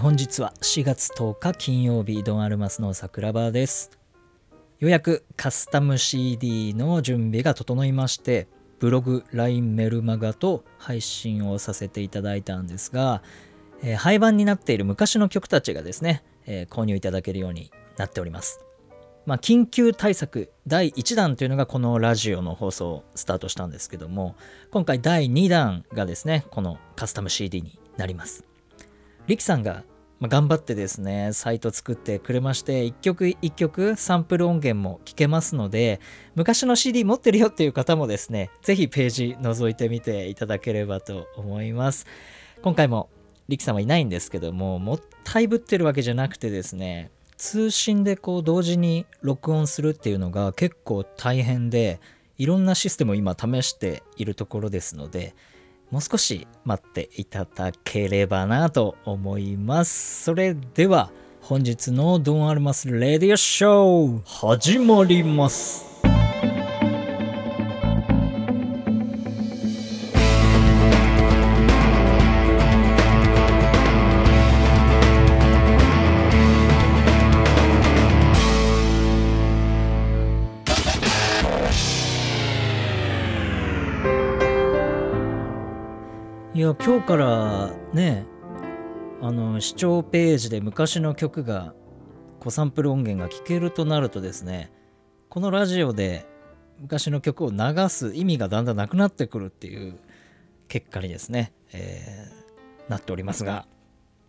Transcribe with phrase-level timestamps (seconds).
[0.00, 3.90] 本日は4月10日金曜日ドン・アルマスの桜庭です。
[4.78, 8.48] ようやくカスタム CD の準備が整いまして
[8.78, 13.22] ブログ LINE メルマガと配信をさせていただいたんですが、
[13.82, 18.64] えー、廃盤になっている昔の曲たちがですね、えー、購入いただけるようになっております。
[19.26, 24.34] まあ、緊急対策第1弾というのがこのラジオの放送をスタートしたんですけども
[24.70, 28.46] 今回第2弾がですねこのカスタム CD になります。
[29.26, 29.84] リキさんが
[30.20, 35.98] ま頑張ってですねサイト作ってくれまして一曲一曲サンプル音源も聞けますので
[36.34, 42.06] 昔の CD 持ってるよっていう方もですね是非ページ覗いてみていただければと思います。
[42.62, 43.08] 今回も
[43.48, 52.00] リキさんはいないんですけどももったいぶってるわけじゃなくてですね通信でこう同時に録音するっていうのが結構大変で
[52.36, 55.34] いろんなシステムを今試しているところですので
[55.90, 60.24] もう少し待っていただければなと思います。
[60.24, 61.10] それでは
[61.40, 65.89] 本日のドンアルマスレディオショー始まります。
[86.60, 88.26] いや今日からね
[89.22, 91.72] あの視聴ページで昔の曲が
[92.38, 94.70] コサンプル音源が聴けるとなるとですね
[95.30, 96.26] このラジオで
[96.78, 99.98] 昔の曲を流す意味がだんだんなくなってくるっていう
[100.68, 103.66] 結果にですね、えー、なっておりますが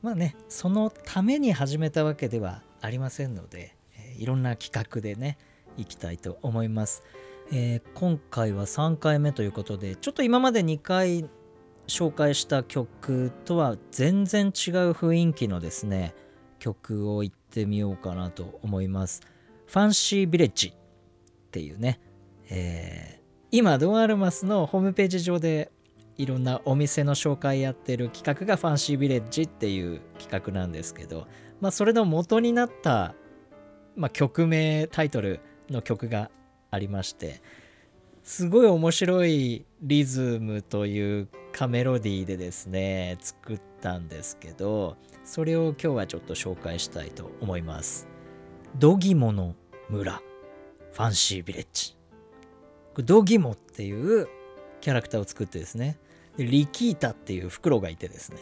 [0.02, 5.38] まあねそのために始めたわけではありませんので、え、いろんな企画でね
[5.76, 7.04] いきたいと思います、
[7.52, 11.30] えー、今回は3回目ということでちょっと今まで2回
[11.92, 14.52] 紹介した曲とは全然違う
[14.92, 16.16] 雰囲気のですね
[16.60, 19.22] 曲を言ってみようかなと思います。
[19.66, 20.74] ファンシービレッジっ
[21.52, 22.00] ていうね、
[22.50, 25.72] えー、今ドアルマスのホームページ上で
[26.18, 31.28] いろんなお店の紹介やってる企画がファンシービレッジっていう企画なんですけど、
[31.62, 33.16] まあ、それの元になった、
[33.96, 36.30] まあ、曲名タイトルの曲が
[36.70, 37.42] ありまして
[38.24, 48.08] すごい面白いリズムというかメロディーでですね作ったんですけどそれを今日はちょっと紹介したいと思います。
[48.78, 49.56] ドギモの
[49.90, 50.22] 村
[50.94, 51.98] ファンシービレッジ。
[53.04, 54.28] ドギモっていう
[54.82, 55.98] キャラクターを作ってですね
[56.38, 58.40] でリキータっていう袋がいてですね。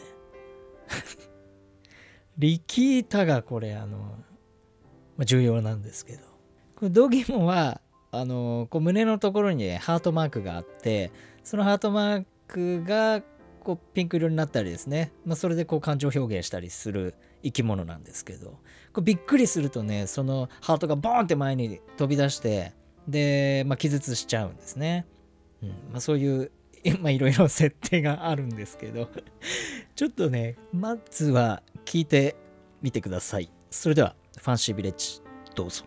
[2.36, 4.18] リキータがこれあの、
[5.16, 6.24] ま、重要なんですけど。
[6.76, 7.80] これドギモは
[8.12, 11.12] あのこう胸のところにハートマークがあって
[11.42, 13.22] そのハートマークが
[13.62, 18.58] こうピンク色になったりですね、まあ、それでこう感情表現したりする生き物なんですけど。
[18.92, 22.72] こうびっくりするとねそのハートがボーンって前に飛び出して
[23.06, 25.06] で、まあ、気絶しちゃうんですね、
[25.62, 25.68] うん。
[25.68, 26.50] まあ、そういう
[26.82, 29.08] いろいろ設定があるんですけど。
[29.94, 32.36] ちょっとねまずは聞いて
[32.82, 33.50] みてください。
[33.70, 35.22] それではファンシービレッジ
[35.54, 35.84] どうぞ。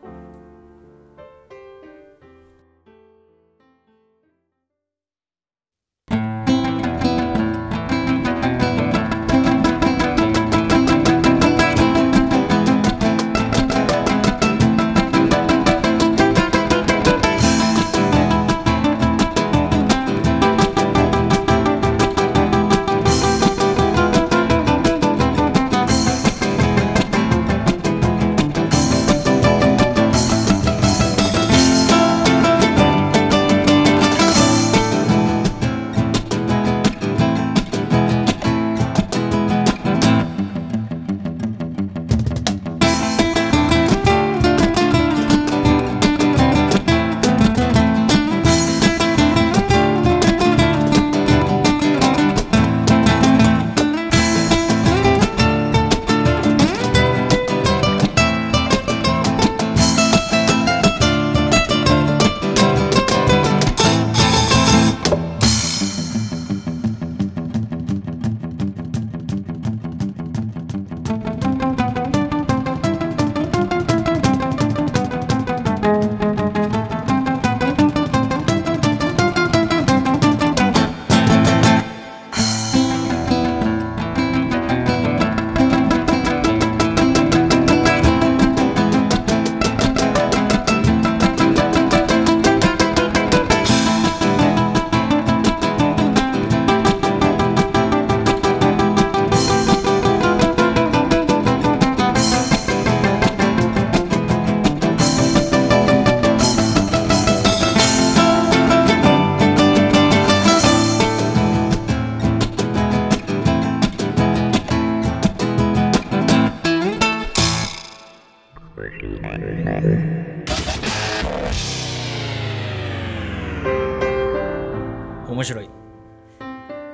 [125.43, 125.69] 面白い。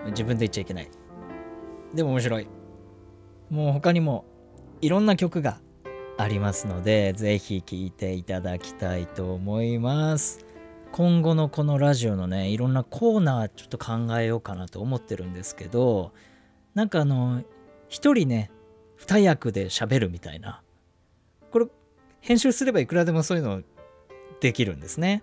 [0.08, 0.90] 自分で言っちゃいけない。
[1.94, 2.48] でも面白い。
[3.52, 4.26] もう他にも
[4.82, 5.60] いろんな曲が
[6.18, 10.48] ありますのでぜひ聴いていただきたいと思います。
[10.92, 16.12] 今後のこのラジオのねいろんなコーナーちょっと考えようかなと思ってるんですけど
[16.74, 17.44] なんかあの
[17.88, 18.50] 一人ね
[18.96, 20.64] 二役で喋るみたいな。
[21.52, 21.68] これ
[22.20, 23.62] 編集すればいくらでもそういうの
[24.42, 25.22] できるんですね。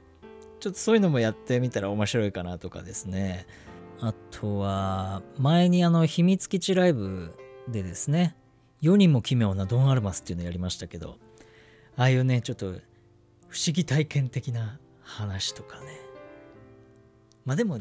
[0.60, 3.46] ちょっとそういうのもやってみたら面白いかなとかですね。
[4.00, 7.34] あとは前にあの秘密基地ライブ
[7.68, 8.36] でですね
[8.80, 11.16] 世にも奇妙なドン・アルマスっていうのやりましたけど
[11.96, 16.00] ああいうねちょっと不思議体験的な話とかね。
[17.44, 17.80] まあでも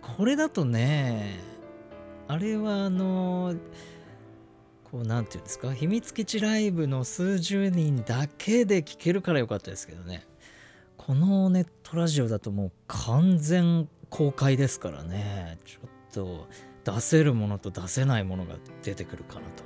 [0.00, 1.40] これだとね
[2.28, 3.54] あれはあの
[4.84, 10.26] こうなんていうんですか秘密基地ライブの数十人だけで聞けるからよかったですけどね。
[11.06, 15.58] このネットラジオだともう完全公開ですからね。
[15.66, 16.46] ちょっと
[16.90, 19.64] 出せるものと出せないものが出てくるかなと。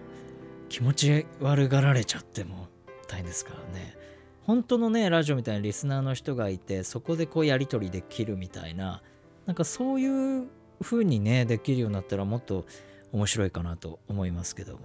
[0.69, 2.67] 気持ち悪がられちゃっても
[3.07, 3.97] 大変ですからね。
[4.43, 9.03] 本当のねラジオみたいなリスナーの人がいてそこでこうやり取りできるみたいな
[9.47, 10.49] なんかそういう
[10.81, 12.67] 風にねできるようになったらもっと
[13.13, 14.81] 面白いかなと思いますけども。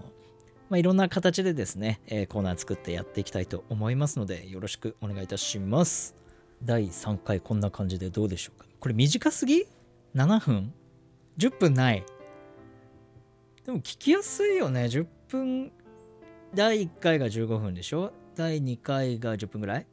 [0.69, 6.22] まあ、いろんな形でですね、えー、コーナー作ってやっていきたいと思いますのでよろしくお願いいたします。
[6.63, 8.65] 第3回こんな感じでどうでしょうか？
[8.79, 9.65] これ短すぎ
[10.15, 10.73] ?7 分
[11.37, 12.05] ?10 分ない。
[13.65, 14.85] でも聞きやすいよね。
[14.85, 15.71] 10分
[16.53, 18.11] 第1回が15分でしょ？
[18.35, 19.87] 第2回が10分ぐらい？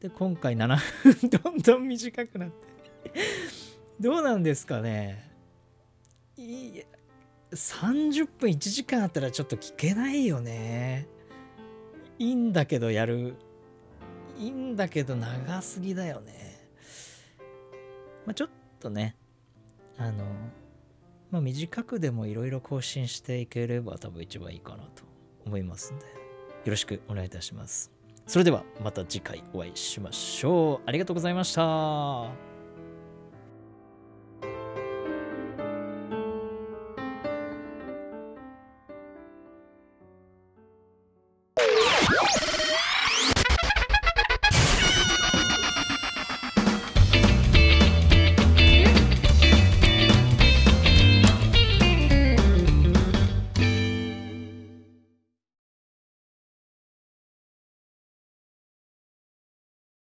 [0.00, 1.30] で今回7分。
[1.30, 3.10] どんどん短くなって。
[4.00, 5.30] どうなんですかね？
[6.36, 6.84] いや
[7.50, 11.06] 30分1時間あったらちょっと聞けないよね。
[12.18, 13.36] いいんだけどやる
[14.38, 16.58] いんだけど長すぎだよね。
[18.26, 18.48] まあちょっ
[18.80, 19.16] とね
[19.96, 20.24] あの
[21.30, 25.02] まあ短くでもいろいろ更新していければ多分一番いいかなと
[25.46, 26.10] 思いますんでよ
[26.66, 27.90] ろしくお願いいたします。
[28.26, 30.80] それではまた次回お会いしましょう。
[30.86, 32.47] ありがとうございました。